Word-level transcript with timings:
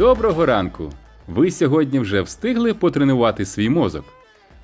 Доброго 0.00 0.46
ранку! 0.46 0.92
Ви 1.28 1.50
сьогодні 1.50 1.98
вже 1.98 2.22
встигли 2.22 2.74
потренувати 2.74 3.44
свій 3.44 3.68
мозок. 3.68 4.04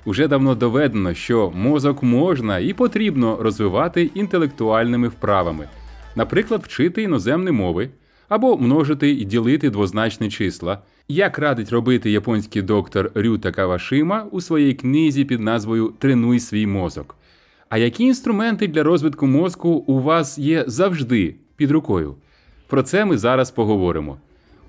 Уже 0.05 0.27
давно 0.27 0.55
доведено, 0.55 1.13
що 1.13 1.51
мозок 1.55 2.03
можна 2.03 2.59
і 2.59 2.73
потрібно 2.73 3.37
розвивати 3.41 4.09
інтелектуальними 4.13 5.07
вправами, 5.07 5.67
наприклад, 6.15 6.61
вчити 6.63 7.01
іноземні 7.01 7.51
мови 7.51 7.89
або 8.29 8.57
множити 8.57 9.09
і 9.09 9.25
ділити 9.25 9.69
двозначні 9.69 10.29
числа, 10.29 10.81
як 11.07 11.39
радить 11.39 11.69
робити 11.69 12.11
японський 12.11 12.61
доктор 12.61 13.11
Рюта 13.15 13.51
Кавашима 13.51 14.25
у 14.31 14.41
своїй 14.41 14.73
книзі 14.73 15.25
під 15.25 15.39
назвою 15.39 15.93
Тренуй 15.99 16.39
свій 16.39 16.67
мозок. 16.67 17.15
А 17.69 17.77
які 17.77 18.03
інструменти 18.03 18.67
для 18.67 18.83
розвитку 18.83 19.27
мозку 19.27 19.69
у 19.69 19.99
вас 19.99 20.37
є 20.37 20.63
завжди 20.67 21.35
під 21.55 21.71
рукою? 21.71 22.15
Про 22.67 22.83
це 22.83 23.05
ми 23.05 23.17
зараз 23.17 23.51
поговоримо. 23.51 24.17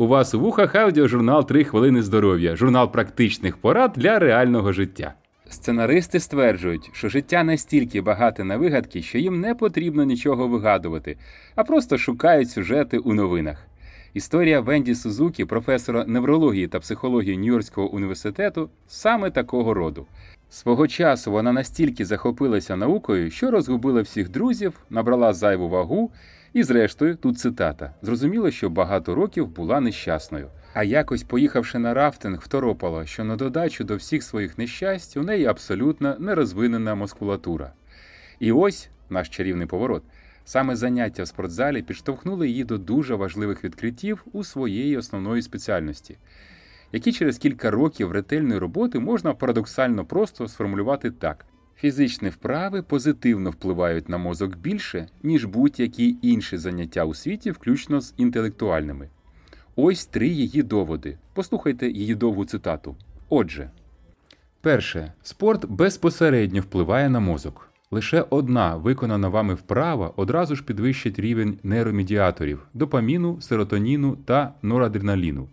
У 0.00 0.06
вас 0.06 0.34
у 0.34 0.40
вухах 0.40 0.74
аудіожурнал 0.74 1.40
«3 1.40 1.64
хвилини 1.64 2.02
здоров'я, 2.02 2.56
журнал 2.56 2.92
практичних 2.92 3.56
порад 3.56 3.92
для 3.96 4.18
реального 4.18 4.72
життя. 4.72 5.14
Сценаристи 5.48 6.20
стверджують, 6.20 6.90
що 6.92 7.08
життя 7.08 7.44
настільки 7.44 8.00
багате 8.00 8.44
на 8.44 8.56
вигадки, 8.56 9.02
що 9.02 9.18
їм 9.18 9.40
не 9.40 9.54
потрібно 9.54 10.04
нічого 10.04 10.48
вигадувати, 10.48 11.16
а 11.54 11.64
просто 11.64 11.98
шукають 11.98 12.50
сюжети 12.50 12.98
у 12.98 13.14
новинах. 13.14 13.66
Історія 14.14 14.60
Венді 14.60 14.94
Сузукі, 14.94 15.44
професора 15.44 16.04
неврології 16.06 16.68
та 16.68 16.78
психології 16.78 17.38
Нью-Йоркського 17.38 17.88
університету, 17.88 18.70
саме 18.88 19.30
такого 19.30 19.74
роду. 19.74 20.06
Свого 20.50 20.88
часу 20.88 21.32
вона 21.32 21.52
настільки 21.52 22.04
захопилася 22.04 22.76
наукою, 22.76 23.30
що 23.30 23.50
розгубила 23.50 24.02
всіх 24.02 24.28
друзів, 24.28 24.80
набрала 24.90 25.32
зайву 25.32 25.68
вагу, 25.68 26.10
і, 26.52 26.62
зрештою, 26.62 27.16
тут 27.16 27.38
цитата: 27.38 27.94
зрозуміло, 28.02 28.50
що 28.50 28.70
багато 28.70 29.14
років 29.14 29.48
була 29.48 29.80
нещасною. 29.80 30.48
А 30.74 30.84
якось, 30.84 31.22
поїхавши 31.22 31.78
на 31.78 31.94
рафтинг, 31.94 32.40
второпала, 32.40 33.06
що 33.06 33.24
на 33.24 33.36
додачу 33.36 33.84
до 33.84 33.96
всіх 33.96 34.22
своїх 34.22 34.58
нещасть 34.58 35.16
у 35.16 35.22
неї 35.22 35.46
абсолютно 35.46 36.16
нерозвинена 36.18 36.94
мускулатура. 36.94 37.72
І 38.40 38.52
ось 38.52 38.88
наш 39.10 39.28
чарівний 39.28 39.66
поворот. 39.66 40.02
Саме 40.44 40.76
заняття 40.76 41.22
в 41.22 41.28
спортзалі 41.28 41.82
підштовхнули 41.82 42.48
її 42.48 42.64
до 42.64 42.78
дуже 42.78 43.14
важливих 43.14 43.64
відкриттів 43.64 44.24
у 44.32 44.44
своєї 44.44 44.96
основної 44.96 45.42
спеціальності, 45.42 46.16
які 46.92 47.12
через 47.12 47.38
кілька 47.38 47.70
років 47.70 48.12
ретельної 48.12 48.60
роботи 48.60 48.98
можна 48.98 49.34
парадоксально 49.34 50.04
просто 50.04 50.48
сформулювати 50.48 51.10
так: 51.10 51.44
фізичні 51.80 52.28
вправи 52.28 52.82
позитивно 52.82 53.50
впливають 53.50 54.08
на 54.08 54.18
мозок 54.18 54.56
більше, 54.56 55.08
ніж 55.22 55.44
будь-які 55.44 56.16
інші 56.22 56.56
заняття 56.56 57.04
у 57.04 57.14
світі, 57.14 57.50
включно 57.50 58.00
з 58.00 58.14
інтелектуальними. 58.16 59.08
Ось 59.76 60.06
три 60.06 60.28
її 60.28 60.62
доводи. 60.62 61.18
Послухайте 61.34 61.88
її 61.88 62.14
довгу 62.14 62.44
цитату. 62.44 62.96
Отже, 63.28 63.70
перше, 64.60 65.12
спорт 65.22 65.66
безпосередньо 65.66 66.60
впливає 66.60 67.08
на 67.08 67.20
мозок. 67.20 67.68
Лише 67.90 68.24
одна 68.30 68.76
виконана 68.76 69.28
вами 69.28 69.54
вправа 69.54 70.12
одразу 70.16 70.56
ж 70.56 70.64
підвищить 70.64 71.18
рівень 71.18 71.58
нейромедіаторів 71.62 72.66
допаміну, 72.74 73.40
серотоніну 73.40 74.16
та 74.16 74.54
норадреналіну. 74.62 75.48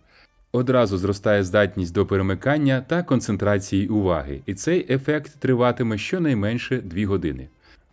Одразу 0.56 0.98
зростає 0.98 1.44
здатність 1.44 1.94
до 1.94 2.06
перемикання 2.06 2.82
та 2.88 3.04
концентрації 3.04 3.88
уваги, 3.88 4.42
і 4.46 4.54
цей 4.54 4.94
ефект 4.94 5.40
триватиме 5.40 5.98
щонайменше 5.98 6.78
2 6.78 7.06
години. 7.06 7.48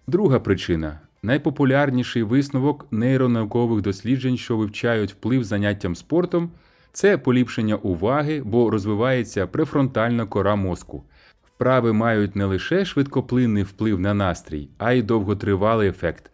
Друга 0.06 0.40
причина 0.40 1.00
найпопулярніший 1.22 2.22
висновок 2.22 2.86
нейронаукових 2.90 3.82
досліджень, 3.82 4.36
що 4.36 4.56
вивчають 4.56 5.12
вплив 5.12 5.44
заняттям 5.44 5.96
спортом, 5.96 6.50
це 6.92 7.18
поліпшення 7.18 7.76
уваги, 7.76 8.42
бо 8.44 8.70
розвивається 8.70 9.46
префронтальна 9.46 10.26
кора 10.26 10.56
мозку. 10.56 11.04
Вправи 11.44 11.92
мають 11.92 12.36
не 12.36 12.44
лише 12.44 12.84
швидкоплинний 12.84 13.62
вплив 13.62 14.00
на 14.00 14.14
настрій, 14.14 14.68
а 14.78 14.92
й 14.92 15.02
довготривалий 15.02 15.88
ефект. 15.88 16.30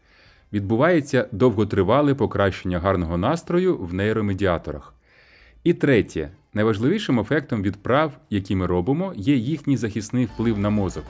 Відбувається 0.52 1.28
довготривале 1.32 2.14
покращення 2.14 2.78
гарного 2.78 3.16
настрою 3.16 3.76
в 3.76 3.94
нейромедіаторах. 3.94 4.94
І 5.64 5.74
третє, 5.74 6.30
найважливішим 6.54 7.20
ефектом 7.20 7.62
від 7.62 7.76
прав, 7.76 8.18
які 8.30 8.56
ми 8.56 8.66
робимо, 8.66 9.12
є 9.16 9.36
їхній 9.36 9.76
захисний 9.76 10.24
вплив 10.24 10.58
на 10.58 10.70
мозок. 10.70 11.04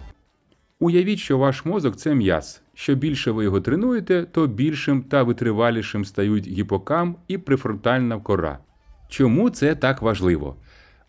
Уявіть, 0.80 1.18
що 1.18 1.38
ваш 1.38 1.64
мозок 1.64 1.96
це 1.96 2.14
м'яз. 2.14 2.62
Що 2.74 2.94
більше 2.94 3.30
ви 3.30 3.44
його 3.44 3.60
тренуєте, 3.60 4.26
то 4.32 4.46
більшим 4.46 5.02
та 5.02 5.22
витривалішим 5.22 6.04
стають 6.04 6.48
гіпокам 6.48 7.16
і 7.28 7.38
префронтальна 7.38 8.18
кора. 8.20 8.58
Чому 9.08 9.50
це 9.50 9.74
так 9.74 10.02
важливо? 10.02 10.56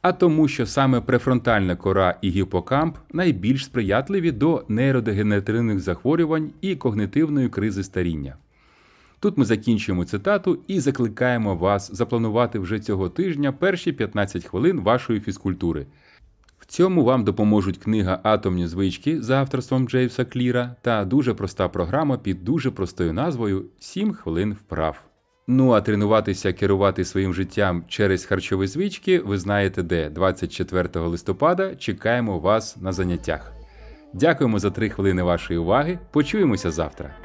А 0.02 0.12
тому, 0.12 0.48
що 0.48 0.66
саме 0.66 1.02
префронтальна 1.02 1.76
кора 1.76 2.18
і 2.22 2.30
гіпокамп 2.30 2.98
найбільш 3.14 3.66
сприятливі 3.66 4.32
до 4.32 4.66
нейродегенеративних 4.68 5.80
захворювань 5.80 6.52
і 6.62 6.76
когнитивної 6.76 7.50
кризи 7.50 7.84
старіння. 7.84 8.36
Тут 9.20 9.38
ми 9.38 9.46
закінчуємо 9.46 10.06
цитату 10.06 10.60
і 10.68 10.80
закликаємо 10.80 11.56
вас 11.56 11.92
запланувати 11.94 12.60
вже 12.60 12.80
цього 12.80 13.10
тижня 13.10 13.52
перші 13.52 13.92
15 13.92 14.46
хвилин 14.46 14.80
вашої 14.80 15.20
фізкультури. 15.20 15.86
В 16.60 16.66
цьому 16.66 17.04
вам 17.04 17.24
допоможуть 17.24 17.78
книга 17.78 18.20
Атомні 18.24 18.68
звички 18.68 19.22
за 19.22 19.36
авторством 19.36 19.88
Джейвса 19.88 20.26
Кліра 20.26 20.76
та 20.82 21.06
дуже 21.06 21.34
проста 21.34 21.68
програма 21.68 22.18
під 22.18 22.44
дуже 22.44 22.72
простою 22.72 23.14
назвою 23.14 23.66
«7 23.82 24.14
хвилин 24.14 24.54
вправ. 24.54 25.02
Ну 25.48 25.72
а 25.72 25.82
тренуватися 25.82 26.54
керувати 26.54 27.06
своїм 27.06 27.34
життям 27.34 27.84
через 27.88 28.26
харчові 28.26 28.68
звички 28.68 29.20
ви 29.20 29.38
знаєте 29.38 29.84
де 29.84 30.10
24 30.10 30.90
листопада 30.96 31.76
чекаємо 31.76 32.40
вас 32.40 32.78
на 32.78 32.92
заняттях. 32.92 33.52
Дякуємо 34.14 34.60
за 34.60 34.72
3 34.72 34.90
хвилини 34.90 35.24
вашої 35.24 35.60
уваги. 35.60 36.00
Почуємося 36.12 36.72
завтра. 36.72 37.16